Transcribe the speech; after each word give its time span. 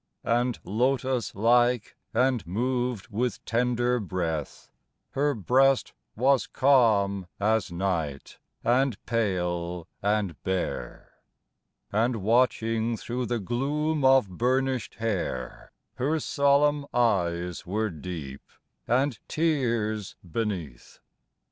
And 0.25 0.57
lotos 0.63 1.35
like 1.35 1.95
and 2.11 2.47
moved 2.47 3.09
with 3.09 3.45
tender 3.45 3.99
breath, 3.99 4.71
Her 5.11 5.35
breast 5.35 5.93
was 6.15 6.47
calm 6.47 7.27
as 7.39 7.71
night 7.71 8.39
and 8.63 8.97
pale 9.05 9.87
and 10.01 10.41
bare, 10.41 11.19
And, 11.91 12.15
watching 12.15 12.97
thro' 12.97 13.25
the 13.25 13.37
gloom 13.37 14.03
of 14.03 14.27
burnished 14.27 14.95
hair, 14.95 15.71
Her 15.97 16.19
solemn 16.19 16.87
eyes 16.91 17.67
were 17.67 17.91
deep, 17.91 18.41
and 18.87 19.19
tears 19.27 20.15
beneath. 20.27 20.97